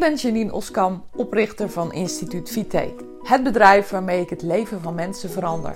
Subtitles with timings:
[0.00, 2.94] ben Janine Oskam, oprichter van Instituut Vite.
[3.22, 5.72] Het bedrijf waarmee ik het leven van mensen verander.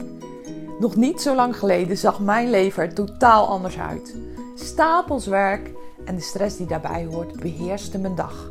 [0.78, 4.16] Nog niet zo lang geleden zag mijn leven er totaal anders uit.
[4.54, 5.70] Stapels werk
[6.04, 8.50] en de stress die daarbij hoort beheerste mijn dag.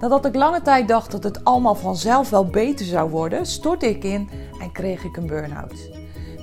[0.00, 4.04] Nadat ik lange tijd dacht dat het allemaal vanzelf wel beter zou worden, stortte ik
[4.04, 4.28] in
[4.60, 5.97] en kreeg ik een burn-out.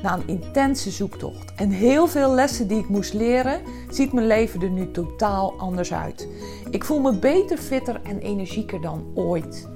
[0.06, 4.62] Na een intense zoektocht en heel veel lessen die ik moest leren, ziet mijn leven
[4.62, 6.28] er nu totaal anders uit.
[6.70, 9.68] Ik voel me beter, fitter en energieker dan ooit.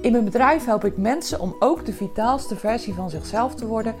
[0.00, 3.94] In mijn bedrijf help ik mensen om ook de vitaalste versie van zichzelf te worden.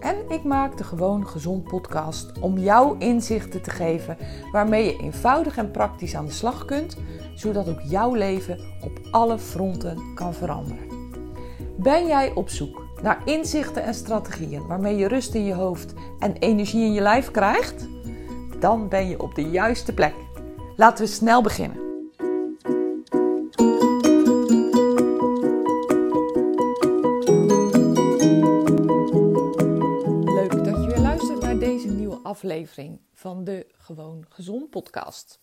[0.00, 4.16] En ik maak de Gewoon Gezond podcast om jou inzichten te geven
[4.52, 6.96] waarmee je eenvoudig en praktisch aan de slag kunt,
[7.34, 10.88] zodat ook jouw leven op alle fronten kan veranderen.
[11.76, 16.36] Ben jij op zoek naar inzichten en strategieën waarmee je rust in je hoofd en
[16.36, 17.86] energie in je lijf krijgt?
[18.60, 20.14] Dan ben je op de juiste plek.
[20.76, 21.76] Laten we snel beginnen.
[30.34, 35.40] Leuk dat je weer luistert naar deze nieuwe aflevering van de Gewoon Gezond podcast.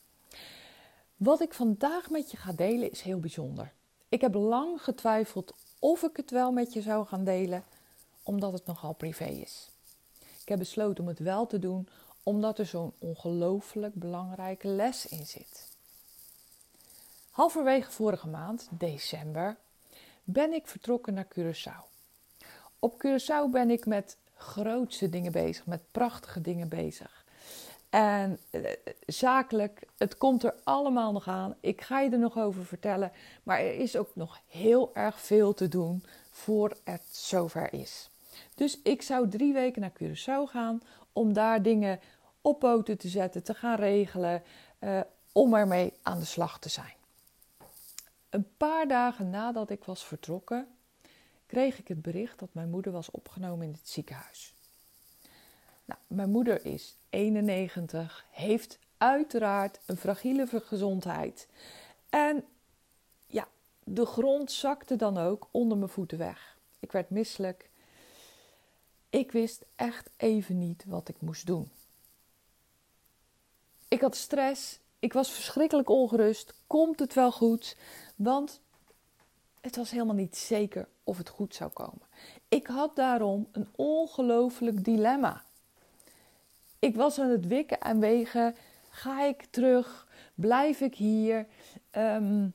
[1.15, 3.73] Wat ik vandaag met je ga delen is heel bijzonder.
[4.09, 7.63] Ik heb lang getwijfeld of ik het wel met je zou gaan delen,
[8.23, 9.69] omdat het nogal privé is.
[10.41, 11.87] Ik heb besloten om het wel te doen,
[12.23, 15.69] omdat er zo'n ongelooflijk belangrijke les in zit.
[17.29, 19.57] Halverwege vorige maand, december,
[20.23, 21.89] ben ik vertrokken naar Curaçao.
[22.79, 27.20] Op Curaçao ben ik met grootste dingen bezig, met prachtige dingen bezig.
[27.91, 28.61] En eh,
[29.05, 31.55] zakelijk, het komt er allemaal nog aan.
[31.59, 33.11] Ik ga je er nog over vertellen.
[33.43, 38.09] Maar er is ook nog heel erg veel te doen voor het zover is.
[38.55, 40.81] Dus ik zou drie weken naar Curaçao gaan
[41.13, 41.99] om daar dingen
[42.41, 44.43] op poten te zetten, te gaan regelen,
[44.79, 44.99] uh,
[45.31, 46.93] om ermee aan de slag te zijn.
[48.29, 50.67] Een paar dagen nadat ik was vertrokken,
[51.45, 54.55] kreeg ik het bericht dat mijn moeder was opgenomen in het ziekenhuis.
[55.85, 61.47] Nou, mijn moeder is 91, heeft uiteraard een fragiele gezondheid.
[62.09, 62.45] En
[63.27, 63.47] ja,
[63.83, 66.57] de grond zakte dan ook onder mijn voeten weg.
[66.79, 67.69] Ik werd misselijk.
[69.09, 71.71] Ik wist echt even niet wat ik moest doen.
[73.87, 74.79] Ik had stress.
[74.99, 76.53] Ik was verschrikkelijk ongerust.
[76.67, 77.77] Komt het wel goed?
[78.15, 78.61] Want
[79.61, 82.07] het was helemaal niet zeker of het goed zou komen.
[82.47, 85.43] Ik had daarom een ongelooflijk dilemma.
[86.81, 88.55] Ik was aan het wikken en wegen.
[88.89, 90.07] Ga ik terug?
[90.35, 91.47] Blijf ik hier?
[91.91, 92.53] Um,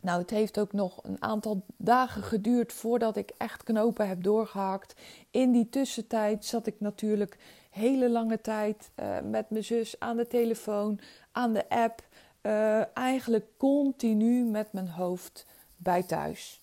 [0.00, 5.00] nou, het heeft ook nog een aantal dagen geduurd voordat ik echt knopen heb doorgehakt.
[5.30, 7.38] In die tussentijd zat ik natuurlijk
[7.70, 11.00] hele lange tijd uh, met mijn zus aan de telefoon,
[11.32, 12.02] aan de app.
[12.42, 15.46] Uh, eigenlijk continu met mijn hoofd
[15.76, 16.60] bij thuis.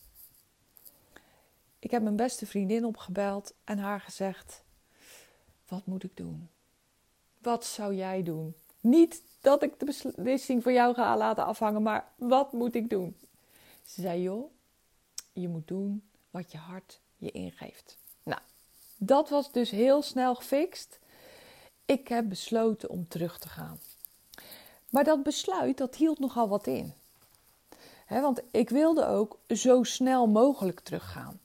[1.79, 4.63] Ik heb mijn beste vriendin opgebeld en haar gezegd:
[5.68, 6.50] Wat moet ik doen?
[7.41, 8.56] Wat zou jij doen?
[8.79, 13.18] Niet dat ik de beslissing voor jou ga laten afhangen, maar wat moet ik doen?
[13.85, 14.52] Ze zei: Joh,
[15.34, 17.97] je moet doen wat je hart je ingeeft.
[18.24, 18.41] Nou,
[18.97, 21.00] dat was dus heel snel gefixt.
[21.85, 23.80] Ik heb besloten om terug te gaan.
[24.90, 26.94] Maar dat besluit, dat hield nogal wat in.
[28.06, 31.40] He, want ik wilde ook zo snel mogelijk teruggaan.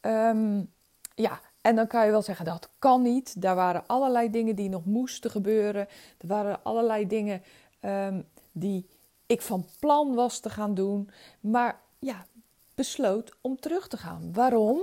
[0.00, 0.72] Um,
[1.14, 3.42] ja, en dan kan je wel zeggen dat kan niet.
[3.42, 5.88] Daar waren allerlei dingen die nog moesten gebeuren.
[6.18, 7.42] Er waren allerlei dingen
[7.80, 8.88] um, die
[9.26, 11.10] ik van plan was te gaan doen.
[11.40, 12.26] Maar ja,
[12.74, 14.32] besloot om terug te gaan.
[14.32, 14.82] Waarom?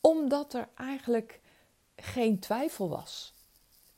[0.00, 1.40] Omdat er eigenlijk
[1.96, 3.34] geen twijfel was.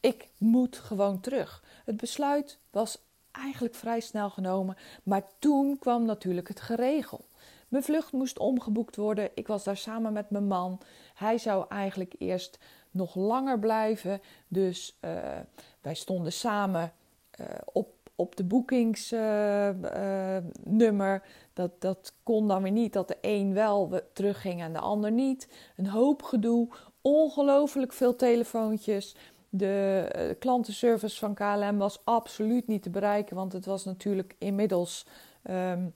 [0.01, 1.63] Ik moet gewoon terug.
[1.85, 2.99] Het besluit was
[3.31, 7.25] eigenlijk vrij snel genomen, maar toen kwam natuurlijk het geregel.
[7.71, 9.31] Mijn vlucht moest omgeboekt worden.
[9.35, 10.81] Ik was daar samen met mijn man.
[11.15, 12.59] Hij zou eigenlijk eerst
[12.91, 14.21] nog langer blijven.
[14.49, 15.13] Dus uh,
[15.81, 16.93] wij stonden samen
[17.41, 21.15] uh, op, op de boekingsnummer.
[21.15, 21.21] Uh,
[21.53, 25.49] dat, dat kon dan weer niet dat de een wel terugging en de ander niet.
[25.77, 26.69] Een hoop gedoe.
[27.01, 29.17] Ongelooflijk veel telefoontjes.
[29.49, 35.07] De klantenservice van KLM was absoluut niet te bereiken, want het was natuurlijk inmiddels
[35.51, 35.95] um,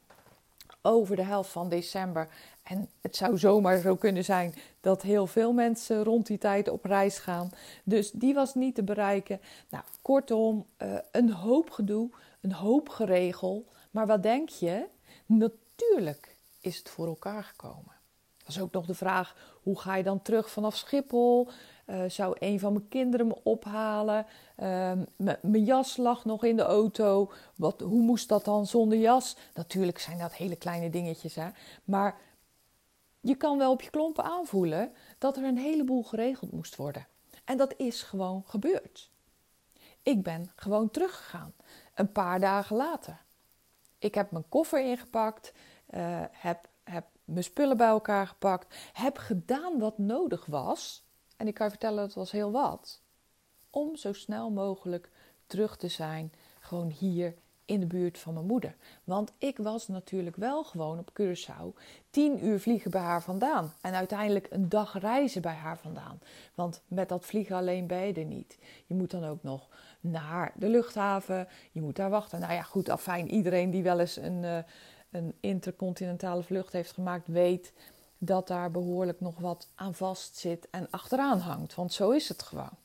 [0.87, 2.29] over de helft van december.
[2.63, 6.85] En het zou zomaar zo kunnen zijn dat heel veel mensen rond die tijd op
[6.85, 7.51] reis gaan.
[7.85, 9.41] Dus die was niet te bereiken.
[9.69, 12.11] Nou, kortom, uh, een hoop gedoe,
[12.41, 13.67] een hoop geregel.
[13.91, 14.87] Maar wat denk je?
[15.27, 17.93] Natuurlijk is het voor elkaar gekomen.
[18.39, 21.49] Dat is ook nog de vraag: hoe ga je dan terug vanaf Schiphol?
[21.87, 24.27] Uh, zou een van mijn kinderen me ophalen?
[24.57, 25.05] Ehm,
[25.41, 27.33] mijn jas lag nog in de auto.
[27.57, 29.37] Wat, hoe moest dat dan zonder jas?
[29.55, 31.49] Natuurlijk zijn dat hele kleine dingetjes, hè?
[31.85, 32.17] Maar
[33.21, 37.07] je kan wel op je klompen aanvoelen dat er een heleboel geregeld moest worden.
[37.45, 39.11] En dat is gewoon gebeurd.
[40.03, 41.55] Ik ben gewoon teruggegaan,
[41.95, 43.23] een paar dagen later.
[43.99, 45.53] Ik heb mijn koffer ingepakt,
[45.91, 51.04] uh, heb, heb mijn spullen bij elkaar gepakt, heb gedaan wat nodig was.
[51.37, 53.01] En ik kan je vertellen, dat was heel wat.
[53.71, 55.11] Om zo snel mogelijk
[55.47, 57.35] terug te zijn, gewoon hier
[57.65, 58.77] in de buurt van mijn moeder.
[59.05, 63.73] Want ik was natuurlijk wel gewoon op Curaçao tien uur vliegen bij haar vandaan.
[63.81, 66.21] En uiteindelijk een dag reizen bij haar vandaan.
[66.55, 68.59] Want met dat vliegen alleen ben je er niet.
[68.87, 69.69] Je moet dan ook nog
[70.01, 71.49] naar de luchthaven.
[71.73, 72.41] Je moet daar wachten.
[72.41, 73.31] Nou ja, goed, afijn.
[73.31, 74.59] Iedereen die wel eens een, uh,
[75.11, 77.73] een intercontinentale vlucht heeft gemaakt, weet
[78.19, 81.75] dat daar behoorlijk nog wat aan vast zit en achteraan hangt.
[81.75, 82.77] Want zo is het gewoon.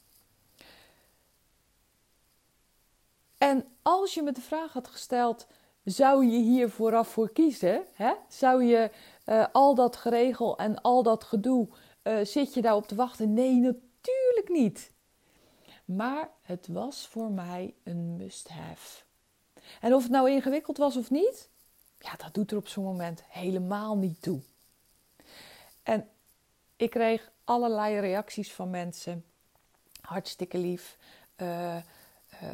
[3.37, 5.47] En als je me de vraag had gesteld,
[5.83, 7.83] zou je hier vooraf voor kiezen?
[7.93, 8.13] Hè?
[8.27, 8.91] Zou je
[9.25, 11.67] uh, al dat geregel en al dat gedoe,
[12.03, 13.33] uh, zit je daarop te wachten?
[13.33, 14.91] Nee, natuurlijk niet.
[15.85, 19.03] Maar het was voor mij een must-have.
[19.81, 21.49] En of het nou ingewikkeld was of niet,
[21.99, 24.41] ja, dat doet er op zo'n moment helemaal niet toe.
[25.83, 26.09] En
[26.75, 29.25] ik kreeg allerlei reacties van mensen.
[30.01, 30.97] Hartstikke lief.
[31.37, 31.81] Uh, uh,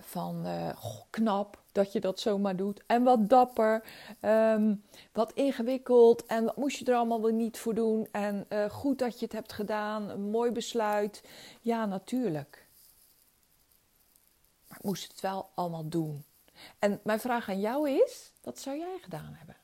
[0.02, 0.70] van uh,
[1.10, 2.84] knap dat je dat zomaar doet.
[2.86, 3.84] En wat dapper.
[4.22, 6.26] Um, wat ingewikkeld.
[6.26, 8.08] En wat moest je er allemaal wel niet voor doen.
[8.12, 10.30] En goed dat je het hebt gedaan.
[10.30, 11.24] Mooi besluit.
[11.62, 12.68] Ja, natuurlijk.
[14.68, 16.26] Maar ik moest het wel allemaal doen.
[16.80, 19.56] En mijn vraag aan jou is: wat zou jij gedaan hebben?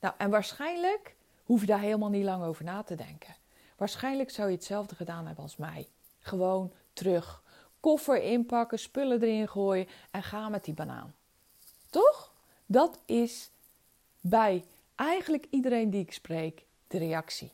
[0.00, 1.16] Nou, en waarschijnlijk
[1.46, 3.36] hoef je daar helemaal niet lang over na te denken.
[3.76, 5.88] Waarschijnlijk zou je hetzelfde gedaan hebben als mij.
[6.18, 7.42] Gewoon terug
[7.80, 11.14] koffer inpakken, spullen erin gooien en ga met die banaan.
[11.90, 12.32] Toch?
[12.66, 13.50] Dat is
[14.20, 14.64] bij
[14.94, 17.52] eigenlijk iedereen die ik spreek de reactie.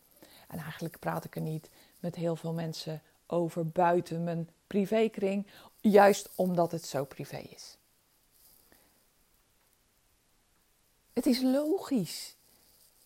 [0.48, 5.46] En eigenlijk praat ik er niet met heel veel mensen over buiten mijn privékring,
[5.80, 7.76] juist omdat het zo privé is.
[11.12, 12.36] Het is logisch.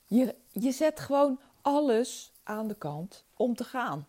[0.07, 4.09] Je, je zet gewoon alles aan de kant om te gaan.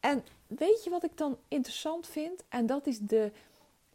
[0.00, 2.44] En weet je wat ik dan interessant vind?
[2.48, 3.32] En dat is de,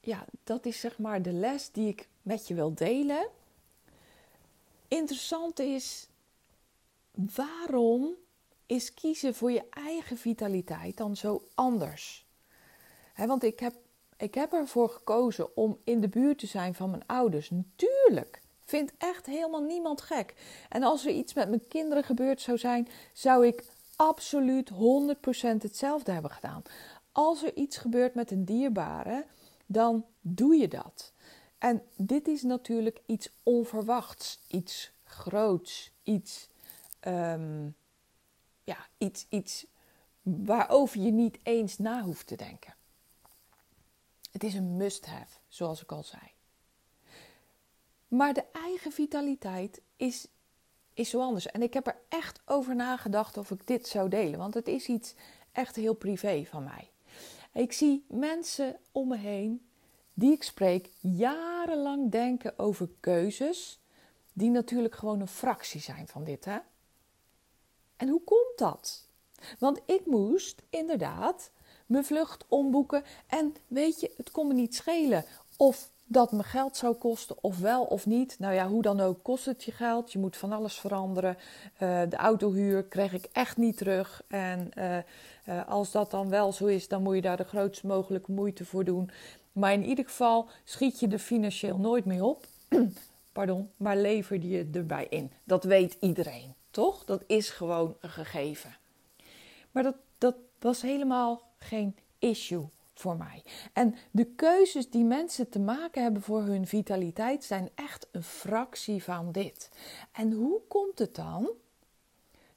[0.01, 3.27] ja, dat is zeg maar de les die ik met je wil delen.
[4.87, 6.07] Interessant is,
[7.11, 8.15] waarom
[8.65, 12.25] is kiezen voor je eigen vitaliteit dan zo anders?
[13.15, 13.75] want ik heb,
[14.17, 17.49] ik heb ervoor gekozen om in de buurt te zijn van mijn ouders.
[17.49, 18.41] Natuurlijk,
[18.71, 20.35] vindt echt helemaal niemand gek.
[20.69, 23.63] En als er iets met mijn kinderen gebeurd zou zijn, zou ik
[23.95, 24.73] absoluut 100%
[25.61, 26.61] hetzelfde hebben gedaan.
[27.11, 29.25] Als er iets gebeurt met een dierbare,
[29.65, 31.13] dan doe je dat.
[31.57, 36.49] En dit is natuurlijk iets onverwachts, iets groots, iets,
[37.07, 37.75] um,
[38.63, 39.65] ja, iets, iets
[40.21, 42.73] waarover je niet eens na hoeft te denken.
[44.31, 46.30] Het is een must-have, zoals ik al zei.
[48.11, 50.27] Maar de eigen vitaliteit is
[50.93, 51.45] is zo anders.
[51.45, 54.87] En ik heb er echt over nagedacht of ik dit zou delen, want het is
[54.87, 55.13] iets
[55.51, 56.89] echt heel privé van mij.
[57.53, 59.65] Ik zie mensen om me heen
[60.13, 63.79] die ik spreek jarenlang denken over keuzes
[64.33, 66.57] die natuurlijk gewoon een fractie zijn van dit, hè?
[67.97, 69.07] En hoe komt dat?
[69.59, 71.51] Want ik moest inderdaad
[71.85, 75.25] mijn vlucht omboeken en weet je, het kon me niet schelen
[75.57, 78.35] of dat me geld zou kosten, of wel of niet.
[78.39, 80.11] Nou ja, hoe dan ook kost het je geld.
[80.11, 81.37] Je moet van alles veranderen.
[81.73, 84.23] Uh, de autohuur kreeg ik echt niet terug.
[84.27, 87.83] En uh, uh, als dat dan wel zo is, dan moet je daar de grootst
[87.83, 89.09] mogelijke moeite voor doen.
[89.51, 92.45] Maar in ieder geval schiet je er financieel nooit mee op.
[93.31, 95.31] Pardon, maar lever je erbij in.
[95.43, 97.05] Dat weet iedereen, toch?
[97.05, 98.75] Dat is gewoon een gegeven.
[99.71, 103.43] Maar dat, dat was helemaal geen issue voor mij.
[103.73, 109.03] En de keuzes die mensen te maken hebben voor hun vitaliteit zijn echt een fractie
[109.03, 109.69] van dit.
[110.11, 111.49] En hoe komt het dan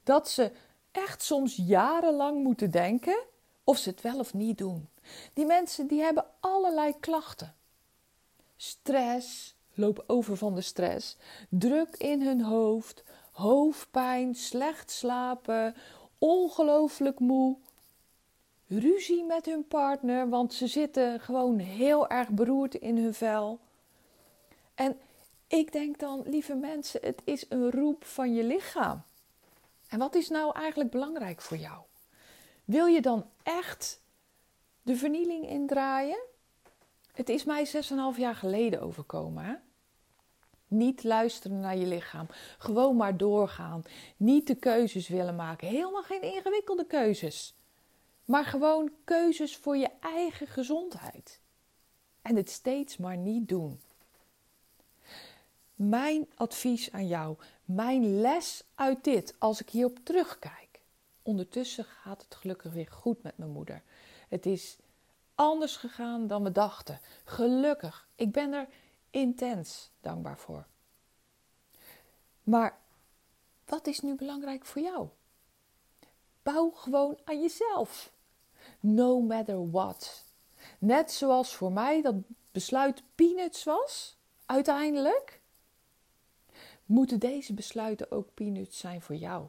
[0.03, 0.51] dat ze
[0.91, 3.23] echt soms jarenlang moeten denken
[3.63, 4.89] of ze het wel of niet doen?
[5.33, 7.55] Die mensen die hebben allerlei klachten.
[8.55, 11.17] Stress, loop over van de stress,
[11.49, 15.75] druk in hun hoofd, hoofdpijn, slecht slapen,
[16.17, 17.57] ongelooflijk moe,
[18.67, 23.59] ruzie met hun partner, want ze zitten gewoon heel erg beroerd in hun vel.
[24.75, 24.97] En
[25.47, 29.03] ik denk dan, lieve mensen, het is een roep van je lichaam.
[29.87, 31.81] En wat is nou eigenlijk belangrijk voor jou?
[32.65, 34.01] Wil je dan echt
[34.81, 36.19] de vernieling indraaien?
[37.13, 37.67] Het is mij
[38.13, 39.61] 6,5 jaar geleden overkomen.
[40.67, 42.27] Niet luisteren naar je lichaam.
[42.57, 43.83] Gewoon maar doorgaan.
[44.17, 45.67] Niet de keuzes willen maken.
[45.67, 47.55] Helemaal geen ingewikkelde keuzes.
[48.25, 51.39] Maar gewoon keuzes voor je eigen gezondheid.
[52.21, 53.81] En het steeds maar niet doen.
[55.75, 60.81] Mijn advies aan jou, mijn les uit dit, als ik hierop terugkijk.
[61.21, 63.81] Ondertussen gaat het gelukkig weer goed met mijn moeder.
[64.29, 64.77] Het is
[65.35, 66.99] anders gegaan dan we dachten.
[67.23, 68.67] Gelukkig, ik ben er
[69.09, 70.65] intens dankbaar voor.
[72.43, 72.77] Maar
[73.65, 75.07] wat is nu belangrijk voor jou?
[76.43, 78.13] Bouw gewoon aan jezelf.
[78.85, 80.23] No matter what.
[80.79, 82.15] Net zoals voor mij dat
[82.51, 85.39] besluit peanuts was, uiteindelijk,
[86.85, 89.45] moeten deze besluiten ook peanuts zijn voor jou.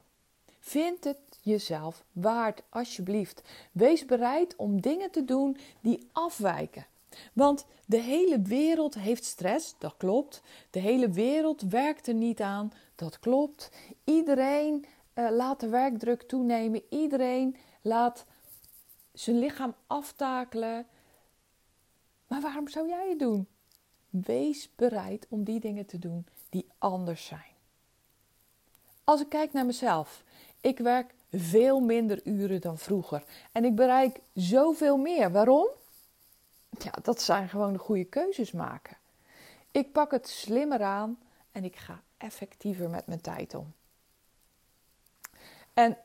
[0.58, 3.42] Vind het jezelf waard, alsjeblieft.
[3.72, 6.86] Wees bereid om dingen te doen die afwijken.
[7.32, 10.42] Want de hele wereld heeft stress, dat klopt.
[10.70, 13.70] De hele wereld werkt er niet aan, dat klopt.
[14.04, 16.82] Iedereen uh, laat de werkdruk toenemen.
[16.88, 18.26] Iedereen laat
[19.18, 20.87] zijn lichaam aftakelen.
[22.26, 23.46] Maar waarom zou jij het doen?
[24.11, 27.54] Wees bereid om die dingen te doen die anders zijn.
[29.04, 30.25] Als ik kijk naar mezelf,
[30.61, 35.32] ik werk veel minder uren dan vroeger en ik bereik zoveel meer.
[35.32, 35.68] Waarom?
[36.78, 38.96] Ja, dat zijn gewoon de goede keuzes maken.
[39.70, 41.18] Ik pak het slimmer aan
[41.52, 43.73] en ik ga effectiever met mijn tijd om.
[45.75, 45.99] En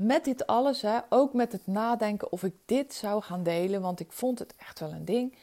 [0.00, 4.00] met dit alles, hè, ook met het nadenken of ik dit zou gaan delen, want
[4.00, 5.34] ik vond het echt wel een ding,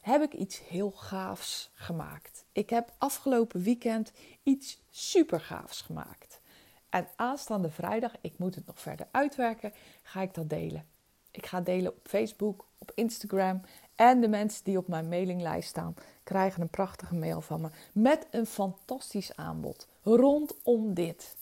[0.00, 2.44] heb ik iets heel gaafs gemaakt.
[2.52, 6.40] Ik heb afgelopen weekend iets super gaafs gemaakt.
[6.88, 9.72] En aanstaande vrijdag, ik moet het nog verder uitwerken,
[10.02, 10.86] ga ik dat delen.
[11.30, 13.60] Ik ga delen op Facebook, op Instagram.
[13.94, 17.68] En de mensen die op mijn mailinglijst staan, krijgen een prachtige mail van me.
[17.92, 21.36] Met een fantastisch aanbod rondom dit.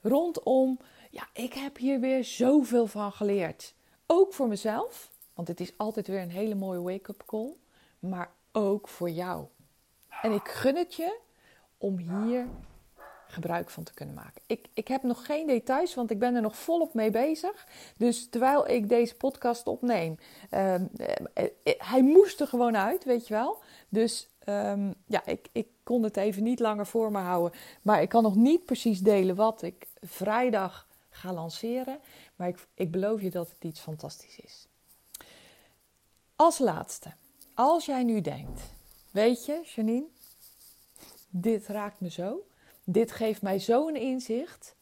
[0.00, 0.78] Rondom,
[1.12, 3.74] ja, ik heb hier weer zoveel van geleerd.
[4.06, 7.54] Ook voor mezelf, want het is altijd weer een hele mooie wake-up call.
[7.98, 9.46] Maar ook voor jou.
[10.22, 11.18] En ik gun het je
[11.78, 12.46] om hier
[13.26, 14.42] gebruik van te kunnen maken.
[14.46, 17.66] Ik, ik heb nog geen details, want ik ben er nog volop mee bezig.
[17.96, 20.16] Dus terwijl ik deze podcast opneem,
[20.50, 20.74] uh,
[21.64, 23.62] hij moest er gewoon uit, weet je wel.
[23.88, 27.58] Dus um, ja, ik, ik kon het even niet langer voor me houden.
[27.82, 32.00] Maar ik kan nog niet precies delen wat ik vrijdag ga lanceren.
[32.36, 34.68] Maar ik, ik beloof je dat het iets fantastisch is.
[36.36, 37.12] Als laatste,
[37.54, 38.62] als jij nu denkt,
[39.10, 40.06] weet je, Janine,
[41.28, 42.46] dit raakt me zo.
[42.84, 44.74] Dit geeft mij zo'n inzicht.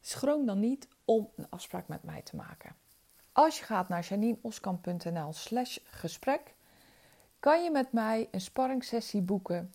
[0.00, 2.76] Schroom dan niet om een afspraak met mij te maken.
[3.32, 6.54] Als je gaat naar janineoskamp.nl slash gesprek,
[7.40, 9.74] kan je met mij een sparringssessie boeken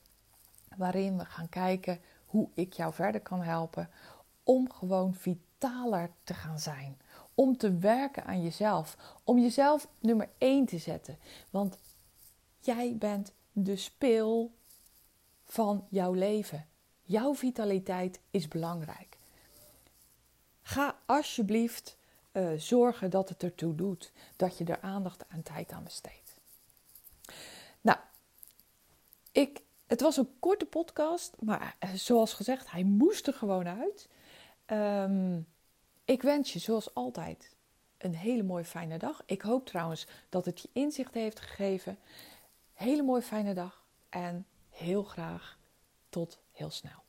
[0.76, 3.90] waarin we gaan kijken hoe ik jou verder kan helpen
[4.48, 6.98] om gewoon vitaler te gaan zijn.
[7.36, 8.98] Om te werken aan jezelf.
[9.24, 11.18] Om jezelf nummer 1 te zetten.
[11.50, 11.78] Want
[12.60, 14.52] jij bent de speel
[15.46, 16.68] van jouw leven.
[17.02, 19.18] Jouw vitaliteit is belangrijk.
[20.62, 21.98] Ga alsjeblieft
[22.34, 26.40] uh, zorgen dat het ertoe doet dat je er aandacht en tijd aan besteedt.
[27.82, 27.98] Nou,
[29.32, 34.10] ik, het was een korte podcast, maar uh, zoals gezegd, hij moest er gewoon uit.
[34.72, 35.48] Um,
[36.06, 37.56] ik wens je zoals altijd
[37.98, 39.24] een hele mooie fijne dag.
[39.26, 42.00] Ik hoop trouwens dat het je inzicht heeft gegeven.
[42.74, 45.60] Hele mooie fijne dag en heel graag
[46.10, 47.07] tot heel snel.